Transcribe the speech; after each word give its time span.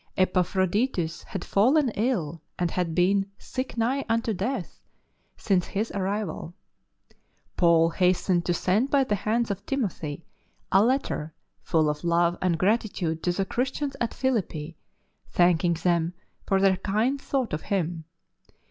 Epaphroditus 0.17 1.21
had 1.21 1.45
fallen 1.45 1.89
ill, 1.89 2.41
and 2.57 2.71
had 2.71 2.95
been" 2.95 3.29
sick 3.37 3.77
nigh 3.77 4.03
unto 4.09 4.33
death" 4.33 4.79
since 5.37 5.67
his 5.67 5.91
arrival, 5.91 6.55
Paul 7.55 7.91
hastened 7.91 8.43
to 8.45 8.53
send 8.55 8.89
by 8.89 9.03
the 9.03 9.13
hands 9.13 9.51
of 9.51 9.63
Timothy 9.67 10.25
a 10.71 10.83
letter 10.83 11.35
full 11.61 11.87
of 11.87 12.03
love 12.03 12.35
and 12.41 12.57
gratitude 12.57 13.21
to 13.21 13.31
the 13.31 13.45
Christians 13.45 13.95
at 14.01 14.15
Philippi, 14.15 14.75
thanking 15.29 15.75
them 15.75 16.15
for 16.47 16.59
their 16.59 16.77
kind 16.77 17.21
thought 17.21 17.53
of 17.53 17.61
him. 17.61 18.05